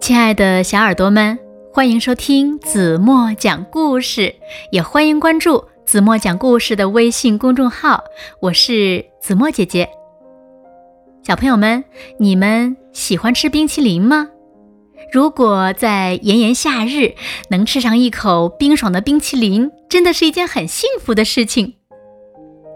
[0.00, 1.38] 亲爱的小耳朵们，
[1.72, 4.34] 欢迎收听子墨讲故事，
[4.72, 8.02] 也欢迎关注子墨讲故事的微信公众号。
[8.40, 9.88] 我是子墨姐姐。
[11.22, 11.84] 小朋友们，
[12.18, 14.30] 你们喜欢吃冰淇淋吗？
[15.12, 17.14] 如果在炎炎夏日
[17.50, 21.76] 能吃上一口冰爽的冰淇淋，真的是一件很幸福的事情。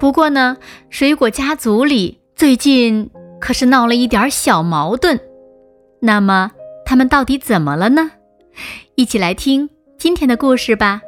[0.00, 0.56] 不过呢，
[0.88, 5.20] 水果家族里最近可是闹了一点小矛盾。
[6.00, 6.52] 那么，
[6.86, 8.10] 他们到底怎么了呢？
[8.94, 9.68] 一起来听
[9.98, 11.02] 今天的故事吧。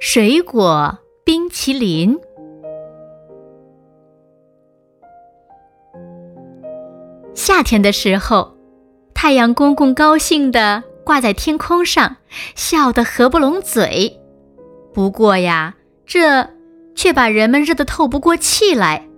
[0.00, 2.18] 水果冰淇淋。
[7.32, 8.56] 夏天的时候，
[9.14, 12.16] 太阳公公高兴地挂在天空上，
[12.56, 14.20] 笑得合不拢嘴。
[14.92, 16.57] 不过呀，这
[16.98, 19.08] 却把人们热得透不过气来。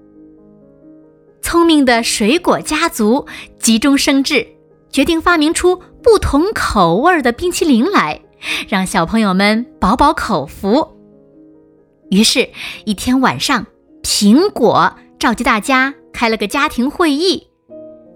[1.40, 3.26] 聪明的水果家族
[3.58, 4.46] 急中生智。
[4.92, 8.22] 决定发明出不同口味的冰淇淋来，
[8.68, 10.96] 让小朋友们饱饱口福。
[12.10, 12.50] 于是，
[12.84, 13.66] 一天晚上，
[14.02, 17.46] 苹果召集大家开了个家庭会议，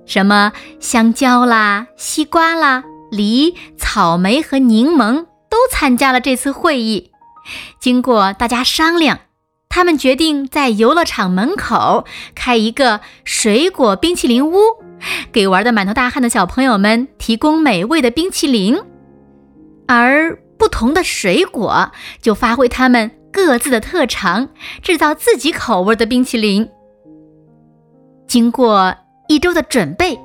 [0.05, 7.12] 什么香蕉啦、西瓜啦、梨、草莓和柠檬都参加了这次会议。
[7.78, 9.21] 经过大家商量，
[9.75, 12.05] 他们决定在游乐场门口
[12.36, 14.56] 开一个水果冰淇淋屋。
[15.33, 18.81] 给玩的满头大汗的小朋友们提供美味的冰淇淋，
[19.89, 21.91] 而不同的水果
[22.22, 24.48] 就发挥他们各自的特长，
[24.81, 26.69] 制造自己口味的冰淇淋。
[28.28, 28.94] 经过
[29.27, 30.16] 一周的准备，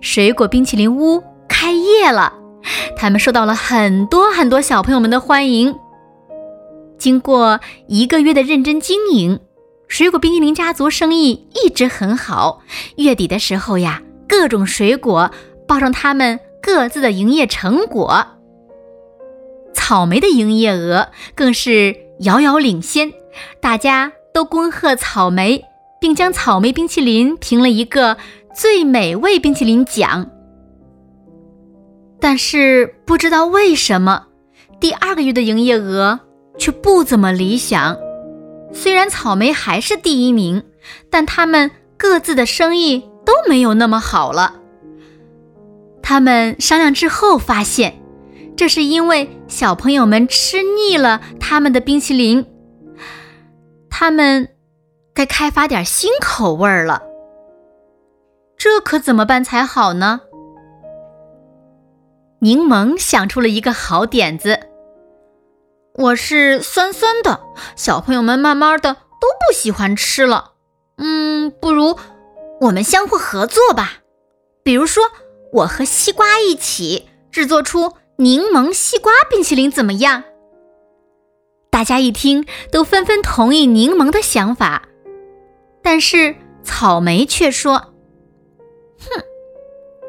[0.00, 2.32] 水果冰淇淋屋开业了，
[2.96, 5.74] 他们受到了很多很多小朋友们的欢迎。
[7.02, 7.58] 经过
[7.88, 9.40] 一个月的认真经营，
[9.88, 12.62] 水果冰淇淋家族生意一直很好。
[12.94, 14.00] 月底的时候呀。
[14.28, 15.30] 各种水果
[15.68, 18.24] 报上他们各自的营业成果，
[19.74, 23.12] 草莓的营业额更是遥遥领先，
[23.60, 25.62] 大家都恭贺草莓，
[26.00, 28.16] 并将草莓冰淇淋评了一个
[28.54, 30.30] 最美味冰淇淋奖。
[32.18, 34.28] 但是不知道为什么，
[34.80, 36.20] 第二个月的营业额
[36.58, 37.96] 却不怎么理想。
[38.72, 40.62] 虽然草莓还是第一名，
[41.10, 43.08] 但他们各自的生意。
[43.24, 44.54] 都没有那么好了。
[46.02, 48.02] 他们商量之后发现，
[48.56, 52.44] 这是因为小朋友们吃腻了他们的冰淇淋，
[53.88, 54.48] 他们
[55.14, 57.02] 该开发点新口味了。
[58.56, 60.22] 这可怎么办才好呢？
[62.40, 64.58] 柠檬想出了一个好点子。
[65.94, 67.40] 我是酸酸的，
[67.76, 70.52] 小朋友们慢慢的都不喜欢吃了。
[70.96, 71.98] 嗯，不如。
[72.62, 73.98] 我们相互合作吧，
[74.62, 75.04] 比如说，
[75.52, 80.24] 我和西瓜一起制作出柠檬西瓜冰淇淋，怎么样？
[81.70, 84.84] 大家一听，都纷纷同意柠檬的想法。
[85.82, 87.92] 但是草莓却说
[89.00, 89.22] ：“哼，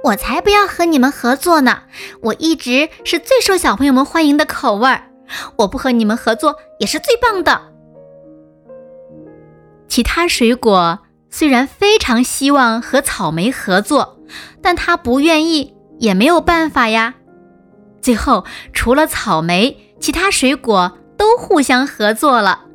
[0.04, 1.84] 我才不要和你们合作呢！
[2.22, 5.10] 我一直是最受小朋友们欢迎的口味儿，
[5.58, 7.62] 我不和你们合作也是最棒的。”
[9.88, 11.00] 其他水果。
[11.36, 14.20] 虽然非常希望和草莓合作，
[14.62, 17.16] 但他不愿意，也没有办法呀。
[18.04, 22.66] 最后，除了草莓，其他水果都互相合作了。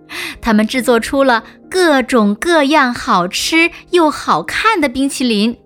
[0.41, 5.57] 他们制作出了各种各样好吃又好看的冰淇淋，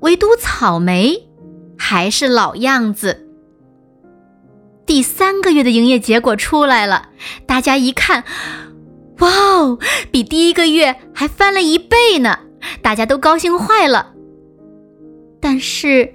[0.00, 1.30] 唯独草莓
[1.78, 3.31] 还是老样子。
[4.84, 7.10] 第三个月的营业结果出来了，
[7.46, 8.24] 大家一看。
[9.18, 9.78] 哇哦，
[10.10, 12.38] 比第一个月还翻了一倍呢！
[12.82, 14.12] 大家都高兴坏了。
[15.40, 16.14] 但是，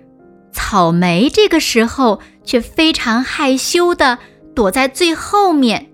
[0.51, 4.19] 草莓这个时候却非常害羞的
[4.53, 5.89] 躲在最后面，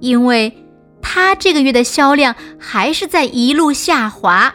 [0.00, 0.64] 因为
[1.00, 4.54] 它这个月的销量还是在一路下滑。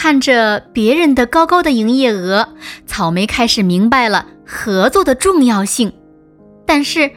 [0.00, 2.50] 看着别人的高高的营业额，
[2.86, 5.92] 草莓开始明白了合作的重要性，
[6.64, 7.10] 但是。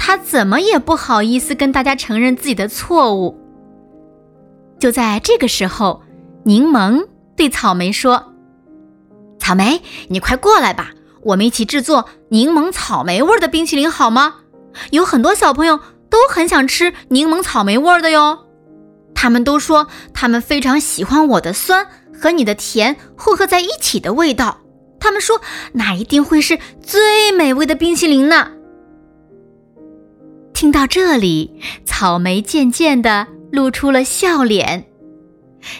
[0.00, 3.36] 他怎么也不好意思跟大家承认自己的错误。
[4.78, 6.02] 就在这个时候，
[6.44, 7.04] 柠檬
[7.36, 8.32] 对草莓说
[9.40, 10.92] ：“草莓，你快过来吧，
[11.22, 14.36] 我们一起制作柠檬草莓味的冰淇淋好吗？
[14.92, 18.46] 有很多小朋友都很想吃柠檬草莓味的哟。
[19.14, 21.88] 他们都说他们非常喜欢我的酸
[22.18, 24.60] 和你的甜混合在一起的味道。
[25.00, 25.40] 他们说
[25.72, 28.52] 那一定会是最美味的冰淇淋呢。”
[30.52, 34.86] 听到这里，草莓渐渐地露出了笑脸。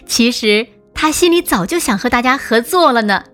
[0.07, 3.25] 其实他心里早就想和大家合作了呢。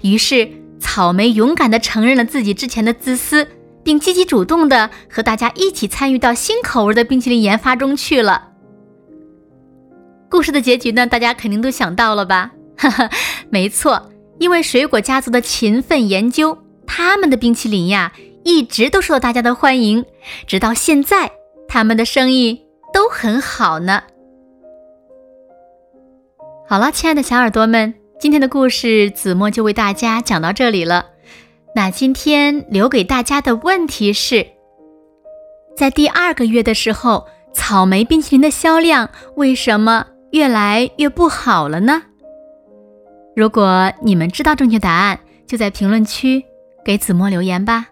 [0.00, 0.50] 于是，
[0.80, 3.46] 草莓勇敢地承认了自己之前的自私，
[3.84, 8.51] 并积极主动地和大家一起参与到新口味的冰淇淋研发中去了。
[10.32, 11.06] 故事的结局呢？
[11.06, 12.52] 大家肯定都想到了吧？
[12.78, 13.10] 哈哈，
[13.50, 16.56] 没错，因为水果家族的勤奋研究，
[16.86, 20.06] 他们的冰淇淋呀，一直都受到大家的欢迎，
[20.46, 21.32] 直到现在，
[21.68, 22.62] 他们的生意
[22.94, 24.04] 都很好呢。
[26.66, 31.10] 好了，亲爱的小耳朵们，今天的故事子墨就为大家讲到这里了。
[31.76, 34.46] 那今天留给大家的问题是，
[35.76, 42.02] 在第二个月的时候，草莓冰淇淋的销量为什么越来越不好了呢？
[43.36, 46.44] 如果你们知道正确答案，就在评论区
[46.84, 47.88] 给子墨留言吧。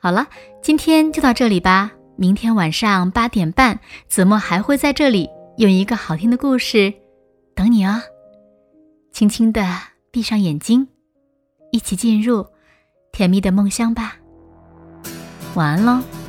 [0.00, 0.26] 好了，
[0.62, 1.92] 今天就到这里吧。
[2.16, 6.92] 明天晚上八点半，子墨还会在这里用一个好听的故事。
[7.54, 8.00] 等你哦，
[9.12, 9.66] 轻轻的
[10.10, 10.88] 闭上眼睛，
[11.72, 12.46] 一起进入
[13.12, 14.16] 甜蜜的梦乡吧。
[15.54, 16.19] 晚安喽。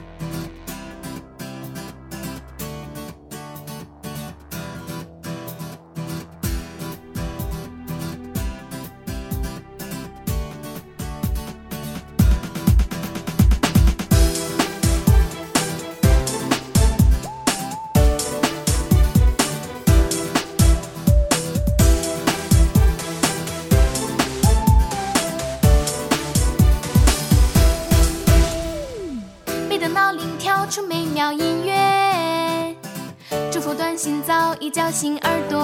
[34.72, 35.60] 叫醒耳朵，